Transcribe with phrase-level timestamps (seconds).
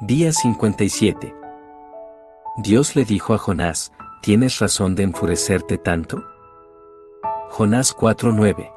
[0.00, 1.36] Día 57.
[2.56, 3.92] Dios le dijo a Jonás,
[4.22, 6.24] ¿tienes razón de enfurecerte tanto?
[7.50, 8.72] Jonás 4:9.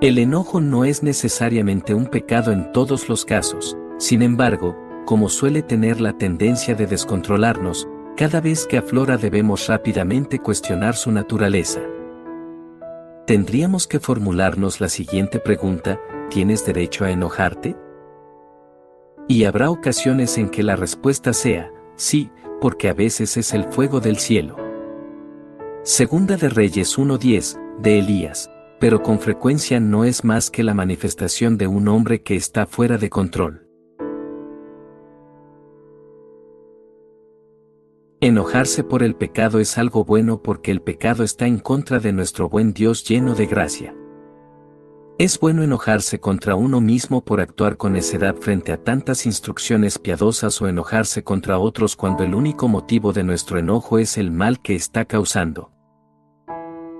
[0.00, 5.62] El enojo no es necesariamente un pecado en todos los casos, sin embargo, como suele
[5.62, 11.80] tener la tendencia de descontrolarnos, cada vez que aflora debemos rápidamente cuestionar su naturaleza.
[13.26, 17.74] Tendríamos que formularnos la siguiente pregunta, ¿tienes derecho a enojarte?
[19.28, 22.30] Y habrá ocasiones en que la respuesta sea, sí,
[22.60, 24.56] porque a veces es el fuego del cielo.
[25.84, 31.56] Segunda de Reyes 1.10, de Elías, pero con frecuencia no es más que la manifestación
[31.56, 33.68] de un hombre que está fuera de control.
[38.20, 42.48] Enojarse por el pecado es algo bueno porque el pecado está en contra de nuestro
[42.48, 43.96] buen Dios lleno de gracia.
[45.18, 50.60] Es bueno enojarse contra uno mismo por actuar con necedad frente a tantas instrucciones piadosas
[50.62, 54.74] o enojarse contra otros cuando el único motivo de nuestro enojo es el mal que
[54.74, 55.70] está causando.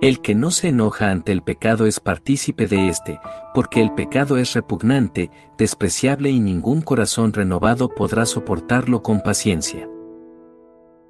[0.03, 3.19] El que no se enoja ante el pecado es partícipe de éste,
[3.55, 9.89] porque el pecado es repugnante, despreciable y ningún corazón renovado podrá soportarlo con paciencia.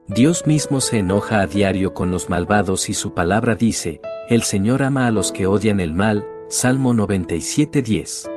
[0.08, 4.82] Dios mismo se enoja a diario con los malvados y su palabra dice, el Señor
[4.82, 8.30] ama a los que odian el mal, Salmo 97:10.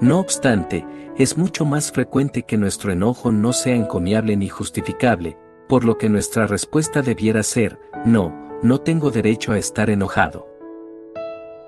[0.00, 0.86] No obstante,
[1.18, 5.36] es mucho más frecuente que nuestro enojo no sea encomiable ni justificable,
[5.68, 10.46] por lo que nuestra respuesta debiera ser, no, no tengo derecho a estar enojado.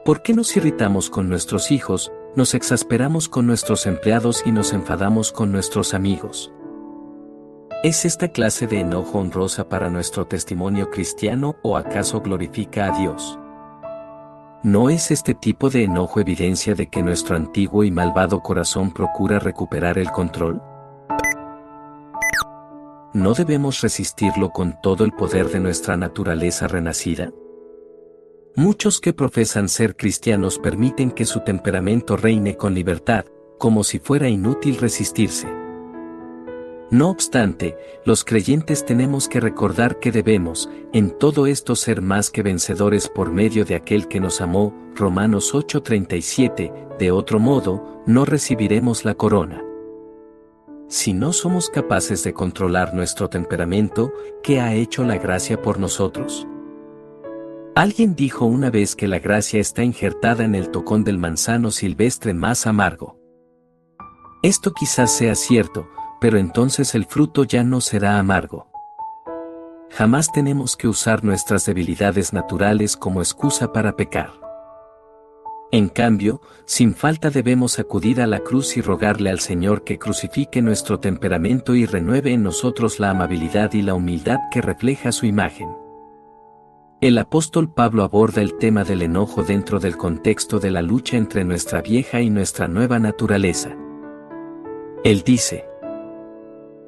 [0.05, 5.33] ¿Por qué nos irritamos con nuestros hijos, nos exasperamos con nuestros empleados y nos enfadamos
[5.33, 6.53] con nuestros amigos?
[7.83, 13.41] ¿Es esta clase de enojo honrosa para nuestro testimonio cristiano o acaso glorifica a Dios?
[14.63, 19.39] ¿No es este tipo de enojo evidencia de que nuestro antiguo y malvado corazón procura
[19.39, 20.63] recuperar el control?
[23.13, 27.31] ¿No debemos resistirlo con todo el poder de nuestra naturaleza renacida?
[28.57, 33.27] Muchos que profesan ser cristianos permiten que su temperamento reine con libertad,
[33.59, 35.66] como si fuera inútil resistirse.
[36.91, 42.43] No obstante, los creyentes tenemos que recordar que debemos, en todo esto, ser más que
[42.43, 49.05] vencedores por medio de aquel que nos amó, Romanos 8:37, de otro modo, no recibiremos
[49.05, 49.65] la corona.
[50.89, 54.13] Si no somos capaces de controlar nuestro temperamento,
[54.45, 56.47] ¿qué ha hecho la gracia por nosotros?
[57.75, 62.33] Alguien dijo una vez que la gracia está injertada en el tocón del manzano silvestre
[62.33, 63.19] más amargo.
[64.43, 65.89] Esto quizás sea cierto,
[66.21, 68.69] pero entonces el fruto ya no será amargo.
[69.91, 74.31] Jamás tenemos que usar nuestras debilidades naturales como excusa para pecar.
[75.73, 80.63] En cambio, sin falta debemos acudir a la cruz y rogarle al Señor que crucifique
[80.63, 85.69] nuestro temperamento y renueve en nosotros la amabilidad y la humildad que refleja su imagen.
[87.01, 91.45] El apóstol Pablo aborda el tema del enojo dentro del contexto de la lucha entre
[91.45, 93.77] nuestra vieja y nuestra nueva naturaleza.
[95.05, 95.67] Él dice,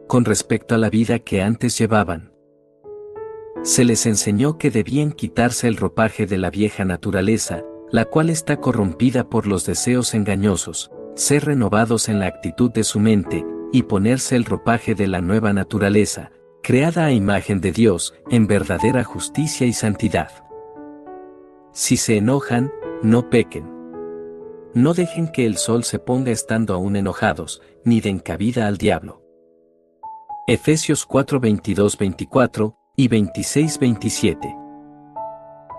[0.08, 2.32] con respecto a la vida que antes llevaban.
[3.62, 8.56] Se les enseñó que debían quitarse el ropaje de la vieja naturaleza, la cual está
[8.56, 14.34] corrompida por los deseos engañosos, ser renovados en la actitud de su mente, y ponerse
[14.34, 16.30] el ropaje de la nueva naturaleza,
[16.62, 20.30] creada a imagen de Dios, en verdadera justicia y santidad.
[21.72, 23.70] Si se enojan, no pequen.
[24.72, 29.27] No dejen que el sol se ponga estando aún enojados, ni den cabida al diablo.
[30.48, 34.56] Efesios 4 22-24 y 26-27.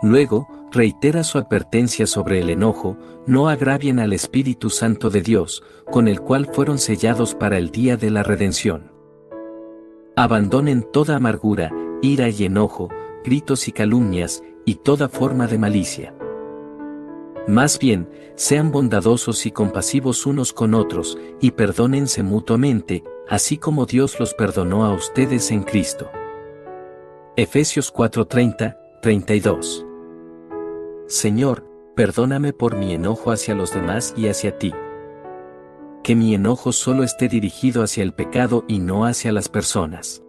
[0.03, 6.07] Luego, reitera su advertencia sobre el enojo, no agravien al Espíritu Santo de Dios, con
[6.07, 8.91] el cual fueron sellados para el día de la redención.
[10.15, 11.71] Abandonen toda amargura,
[12.03, 12.89] ira y enojo,
[13.25, 16.13] gritos y calumnias, y toda forma de malicia.
[17.47, 24.19] Más bien, sean bondadosos y compasivos unos con otros, y perdónense mutuamente, así como Dios
[24.19, 26.09] los perdonó a ustedes en Cristo.
[27.35, 29.85] Efesios 4:30, 32.
[31.07, 31.63] Señor,
[31.95, 34.73] perdóname por mi enojo hacia los demás y hacia ti.
[36.03, 40.23] Que mi enojo solo esté dirigido hacia el pecado y no hacia las personas.